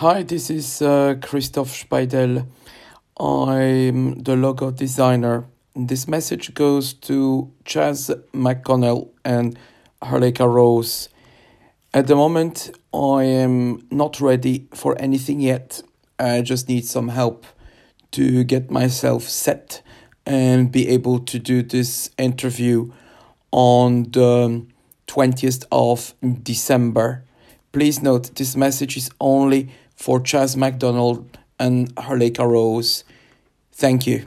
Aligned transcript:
Hi, 0.00 0.22
this 0.22 0.48
is 0.48 0.80
uh, 0.80 1.16
Christoph 1.20 1.68
Speidel. 1.68 2.46
I'm 3.18 4.14
the 4.22 4.34
logo 4.34 4.70
designer. 4.70 5.44
This 5.76 6.08
message 6.08 6.54
goes 6.54 6.94
to 7.04 7.52
Chaz 7.66 8.08
McConnell 8.32 9.10
and 9.26 9.58
Harleka 10.00 10.50
Rose. 10.50 11.10
At 11.92 12.06
the 12.06 12.16
moment, 12.16 12.70
I 12.94 13.24
am 13.24 13.86
not 13.90 14.22
ready 14.22 14.68
for 14.72 14.98
anything 14.98 15.38
yet. 15.38 15.82
I 16.18 16.40
just 16.40 16.66
need 16.66 16.86
some 16.86 17.08
help 17.08 17.44
to 18.12 18.42
get 18.44 18.70
myself 18.70 19.24
set 19.24 19.82
and 20.24 20.72
be 20.72 20.88
able 20.88 21.18
to 21.18 21.38
do 21.38 21.62
this 21.62 22.08
interview 22.16 22.90
on 23.50 24.04
the 24.04 24.64
20th 25.08 25.66
of 25.70 26.14
December. 26.42 27.24
Please 27.72 28.02
note 28.02 28.34
this 28.34 28.56
message 28.56 28.96
is 28.96 29.10
only 29.20 29.70
for 29.94 30.18
Chaz 30.18 30.56
McDonald 30.56 31.38
and 31.58 31.94
Harleka 31.94 32.44
Rose. 32.44 33.04
Thank 33.72 34.06
you. 34.06 34.26